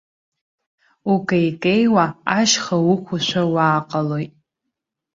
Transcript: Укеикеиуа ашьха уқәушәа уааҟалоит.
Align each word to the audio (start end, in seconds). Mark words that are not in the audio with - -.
Укеикеиуа 1.13 2.05
ашьха 2.37 2.77
уқәушәа 2.91 3.41
уааҟалоит. 3.53 4.33